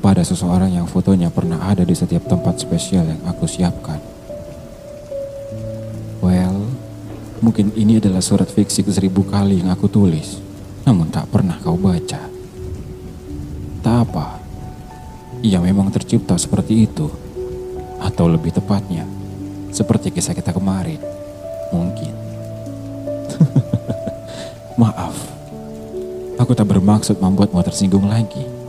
[0.00, 4.00] kepada seseorang yang fotonya pernah ada di setiap tempat spesial yang aku siapkan.
[6.24, 6.64] Well,
[7.44, 10.40] mungkin ini adalah surat fiksi ke seribu kali yang aku tulis,
[10.88, 12.16] namun tak pernah kau baca.
[13.84, 14.40] Tak apa,
[15.44, 17.12] ia memang tercipta seperti itu,
[18.00, 19.04] atau lebih tepatnya,
[19.68, 20.96] seperti kisah kita kemarin,
[21.76, 22.16] mungkin.
[24.80, 25.12] Maaf,
[26.40, 28.59] aku tak bermaksud membuatmu tersinggung lagi.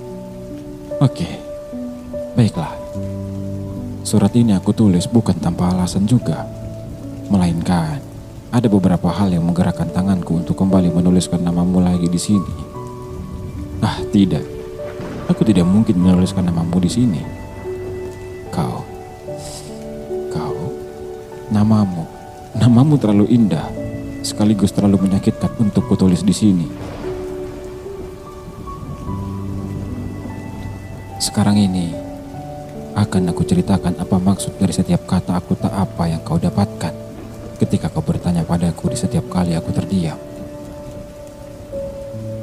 [1.02, 1.26] Oke,
[2.38, 2.78] baiklah.
[4.05, 6.46] Surat ini aku tulis bukan tanpa alasan juga.
[7.26, 7.98] Melainkan,
[8.54, 12.54] ada beberapa hal yang menggerakkan tanganku untuk kembali menuliskan namamu lagi di sini.
[13.82, 14.45] Ah, tidak.
[15.26, 17.26] Aku tidak mungkin menuliskan namamu di sini.
[18.54, 18.86] Kau.
[20.30, 20.54] Kau.
[21.50, 22.06] Namamu.
[22.62, 23.66] Namamu terlalu indah,
[24.22, 26.70] sekaligus terlalu menyakitkan untuk kutulis di sini.
[31.22, 31.94] Sekarang ini,
[32.97, 36.89] akan aku ceritakan apa maksud dari setiap kata aku tak apa yang kau dapatkan
[37.61, 40.17] ketika kau bertanya padaku di setiap kali aku terdiam.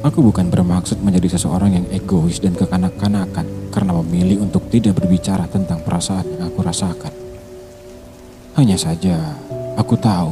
[0.07, 5.83] Aku bukan bermaksud menjadi seseorang yang egois dan kekanak-kanakan karena memilih untuk tidak berbicara tentang
[5.83, 7.11] perasaan yang aku rasakan.
[8.55, 9.35] Hanya saja,
[9.75, 10.31] aku tahu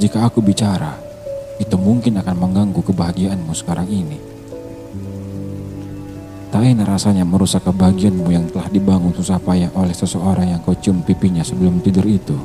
[0.00, 0.96] jika aku bicara,
[1.60, 4.37] itu mungkin akan mengganggu kebahagiaanmu sekarang ini.
[6.48, 11.04] Tak enak rasanya merusak kebahagiaanmu yang telah dibangun susah payah oleh seseorang yang kau cium
[11.04, 12.36] pipinya sebelum tidur itu.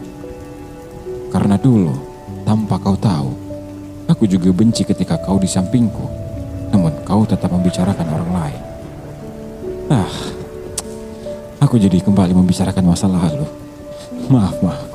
[1.31, 1.95] Karena dulu,
[2.43, 3.31] tanpa kau tahu,
[4.11, 6.03] aku juga benci ketika kau di sampingku,
[6.75, 8.61] namun kau tetap membicarakan orang lain.
[9.87, 10.13] Ah,
[11.63, 13.47] aku jadi kembali membicarakan masa lalu.
[14.27, 14.89] Maaf, maaf.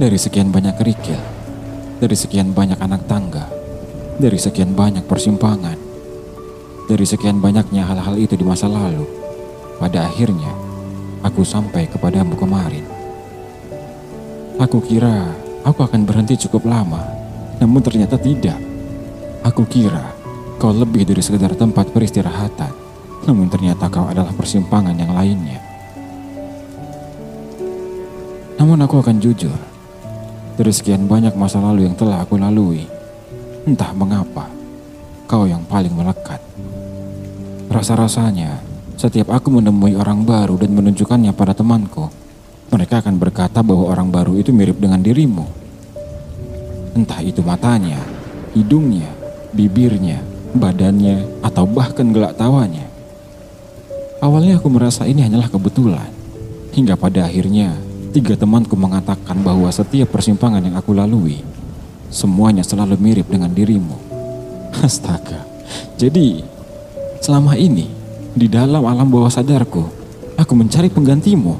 [0.00, 1.20] Dari sekian banyak kerikil,
[2.00, 3.44] dari sekian banyak anak tangga,
[4.16, 5.87] dari sekian banyak persimpangan,
[6.88, 9.04] dari sekian banyaknya hal-hal itu di masa lalu,
[9.76, 10.48] pada akhirnya
[11.20, 12.80] aku sampai kepadamu kemarin.
[14.56, 15.36] Aku kira
[15.68, 17.04] aku akan berhenti cukup lama,
[17.60, 18.56] namun ternyata tidak.
[19.44, 20.16] Aku kira
[20.56, 22.72] kau lebih dari sekedar tempat peristirahatan,
[23.28, 25.60] namun ternyata kau adalah persimpangan yang lainnya.
[28.58, 29.54] Namun aku akan jujur,
[30.56, 32.82] dari sekian banyak masa lalu yang telah aku lalui,
[33.68, 34.48] entah mengapa,
[35.28, 36.47] kau yang paling melekat.
[37.78, 38.58] Rasa-rasanya,
[38.98, 42.10] setiap aku menemui orang baru dan menunjukkannya pada temanku,
[42.74, 45.46] mereka akan berkata bahwa orang baru itu mirip dengan dirimu.
[46.98, 48.02] Entah itu matanya,
[48.50, 49.06] hidungnya,
[49.54, 50.18] bibirnya,
[50.58, 52.82] badannya, atau bahkan gelak tawanya.
[54.18, 56.10] Awalnya aku merasa ini hanyalah kebetulan,
[56.74, 57.78] hingga pada akhirnya
[58.10, 61.46] tiga temanku mengatakan bahwa setiap persimpangan yang aku lalui,
[62.10, 63.94] semuanya selalu mirip dengan dirimu.
[64.82, 65.46] Astaga,
[65.94, 66.57] jadi
[67.18, 67.90] Selama ini,
[68.38, 69.82] di dalam alam bawah sadarku,
[70.38, 71.54] aku mencari penggantimu.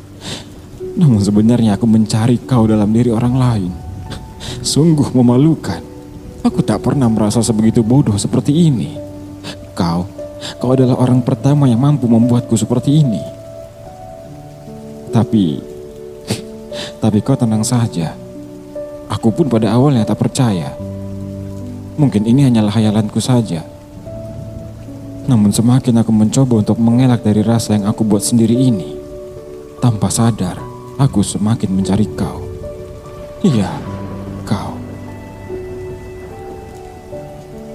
[1.00, 3.72] Namun sebenarnya aku mencari kau dalam diri orang lain.
[4.64, 5.84] Sungguh memalukan.
[6.40, 8.96] Aku tak pernah merasa sebegitu bodoh seperti ini.
[9.76, 10.08] Kau,
[10.56, 13.20] kau adalah orang pertama yang mampu membuatku seperti ini.
[15.12, 15.60] Tapi,
[17.04, 18.16] tapi kau tenang saja.
[19.12, 20.72] Aku pun pada awalnya tak percaya.
[22.00, 23.77] Mungkin ini hanyalah hayalanku saja.
[25.28, 28.96] Namun semakin aku mencoba untuk mengelak dari rasa yang aku buat sendiri ini,
[29.76, 30.56] tanpa sadar,
[30.96, 32.48] aku semakin mencari kau.
[33.44, 33.68] Iya,
[34.48, 34.72] kau.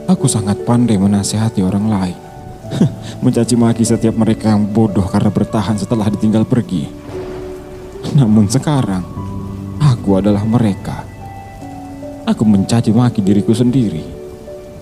[0.09, 2.17] Aku sangat pandai menasihati orang lain.
[3.23, 6.89] Mencaci maki setiap mereka yang bodoh karena bertahan setelah ditinggal pergi.
[8.17, 9.05] Namun sekarang,
[9.77, 11.05] aku adalah mereka.
[12.25, 14.03] Aku mencaci maki diriku sendiri.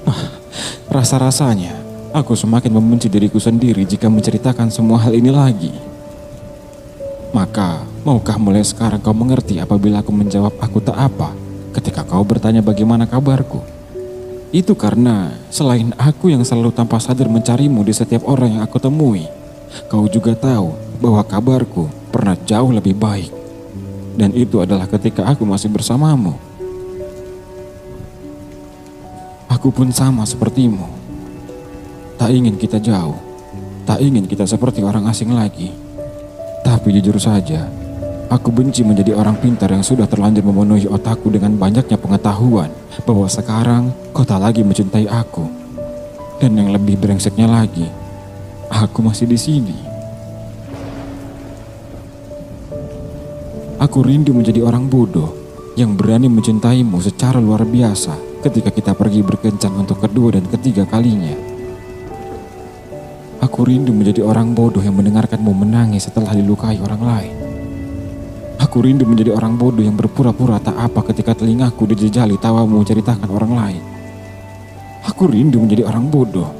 [0.07, 0.39] Ah,
[0.89, 5.71] rasa-rasanya Aku semakin membenci diriku sendiri jika menceritakan semua hal ini lagi.
[7.31, 11.31] Maka, maukah mulai sekarang kau mengerti apabila aku menjawab aku tak apa
[11.71, 13.63] ketika kau bertanya bagaimana kabarku?
[14.51, 19.23] Itu karena selain aku yang selalu tanpa sadar mencarimu di setiap orang yang aku temui,
[19.87, 23.31] kau juga tahu bahwa kabarku pernah jauh lebih baik.
[24.19, 26.35] Dan itu adalah ketika aku masih bersamamu.
[29.47, 31.00] Aku pun sama sepertimu
[32.21, 33.17] Tak ingin kita jauh,
[33.81, 35.73] tak ingin kita seperti orang asing lagi.
[36.61, 37.65] Tapi jujur saja,
[38.29, 42.69] aku benci menjadi orang pintar yang sudah terlanjur memenuhi otakku dengan banyaknya pengetahuan
[43.09, 45.49] bahwa sekarang kau tak lagi mencintai aku.
[46.37, 47.89] Dan yang lebih brengseknya lagi,
[48.69, 49.77] aku masih di sini.
[53.81, 55.33] Aku rindu menjadi orang bodoh
[55.73, 61.50] yang berani mencintaimu secara luar biasa ketika kita pergi berkencan untuk kedua dan ketiga kalinya.
[63.41, 67.33] Aku rindu menjadi orang bodoh yang mendengarkanmu menangis setelah dilukai orang lain.
[68.61, 73.53] Aku rindu menjadi orang bodoh yang berpura-pura tak apa ketika telingaku dijejali tawamu menceritakan orang
[73.57, 73.83] lain.
[75.09, 76.53] Aku rindu menjadi orang bodoh.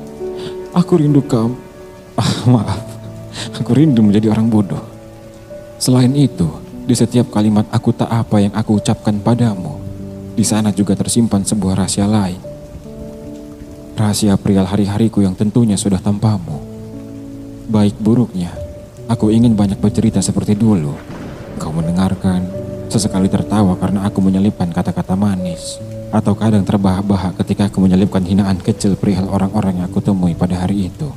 [0.73, 1.53] Aku rindu kamu.
[2.17, 2.81] Ah, maaf.
[3.61, 4.81] Aku rindu menjadi orang bodoh.
[5.77, 6.49] Selain itu,
[6.89, 9.77] di setiap kalimat aku tak apa yang aku ucapkan padamu,
[10.33, 12.41] di sana juga tersimpan sebuah rahasia lain.
[13.93, 16.70] Rahasia perihal hari-hariku yang tentunya sudah tanpamu.
[17.71, 18.51] Baik buruknya,
[19.07, 20.91] aku ingin banyak bercerita seperti dulu.
[21.55, 22.43] Kau mendengarkan,
[22.91, 25.79] sesekali tertawa karena aku menyelipkan kata-kata manis.
[26.11, 30.91] Atau kadang terbahak-bahak ketika aku menyelipkan hinaan kecil perihal orang-orang yang aku temui pada hari
[30.91, 31.15] itu.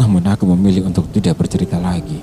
[0.00, 2.16] Namun aku memilih untuk tidak bercerita lagi.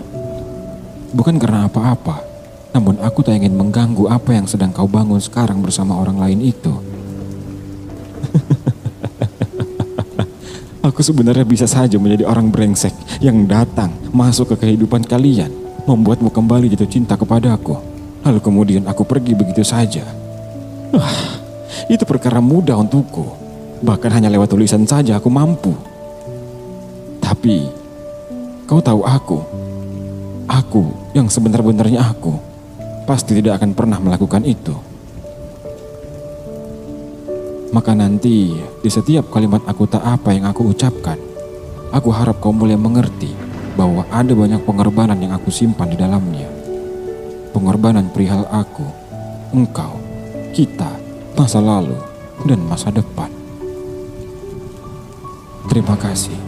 [1.13, 2.25] Bukan karena apa-apa,
[2.73, 6.94] namun aku tak ingin mengganggu apa yang sedang kau bangun sekarang bersama orang lain itu.
[10.85, 15.49] Aku sebenarnya bisa saja menjadi orang brengsek yang datang masuk ke kehidupan kalian,
[15.89, 17.81] membuatmu kembali jatuh cinta kepadaku.
[18.21, 20.05] Lalu kemudian aku pergi begitu saja.
[20.93, 21.41] Wah,
[21.89, 23.25] itu perkara mudah untukku.
[23.81, 25.73] Bahkan hanya lewat tulisan saja aku mampu.
[27.21, 27.65] Tapi,
[28.69, 29.37] kau tahu aku,
[30.45, 32.37] Aku yang sebenar-benarnya aku
[33.09, 34.77] pasti tidak akan pernah melakukan itu.
[37.75, 41.19] Maka nanti di setiap kalimat aku tak apa yang aku ucapkan,
[41.91, 43.35] aku harap kau mulai mengerti
[43.75, 46.47] bahwa ada banyak pengorbanan yang aku simpan di dalamnya.
[47.51, 48.87] Pengorbanan perihal aku,
[49.51, 49.99] engkau,
[50.55, 50.87] kita,
[51.35, 51.99] masa lalu,
[52.47, 53.27] dan masa depan.
[55.67, 56.39] Terima kasih.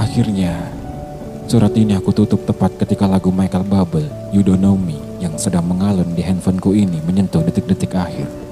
[0.00, 0.56] Akhirnya,
[1.48, 4.04] Surat ini aku tutup tepat ketika lagu Michael Bublé,
[4.36, 8.47] You Don't Know Me, yang sedang mengalun di handphoneku ini menyentuh detik-detik akhir.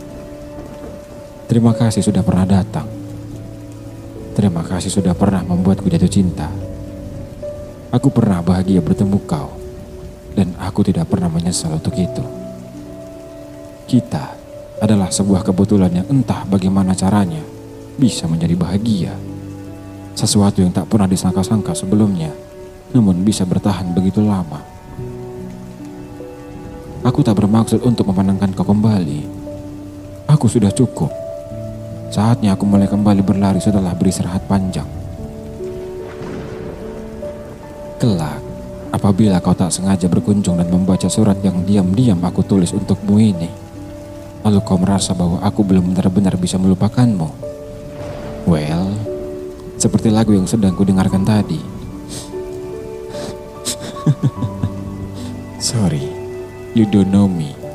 [1.47, 2.91] Terima kasih sudah pernah datang.
[4.35, 6.51] Terima kasih sudah pernah membuatku jatuh cinta.
[7.95, 9.55] Aku pernah bahagia bertemu kau,
[10.35, 12.21] dan aku tidak pernah menyesal untuk itu.
[13.87, 14.35] Kita
[14.83, 17.41] adalah sebuah kebetulan yang entah bagaimana caranya
[17.97, 19.15] bisa menjadi bahagia.
[20.19, 22.35] Sesuatu yang tak pernah disangka-sangka sebelumnya
[22.93, 24.63] namun bisa bertahan begitu lama.
[27.07, 29.29] Aku tak bermaksud untuk memenangkan kau kembali.
[30.27, 31.26] Aku sudah cukup.
[32.17, 34.89] Saatnya aku mulai kembali berlari setelah beristirahat panjang.
[38.01, 38.41] Kelak,
[38.89, 43.53] apabila kau tak sengaja berkunjung dan membaca surat yang diam-diam aku tulis untukmu ini,
[44.49, 47.29] lalu kau merasa bahwa aku belum benar-benar bisa melupakanmu.
[48.49, 48.97] Well,
[49.77, 51.61] seperti lagu yang sedang kudengarkan tadi.
[55.61, 56.09] Sorry,
[56.73, 57.66] you don't know me.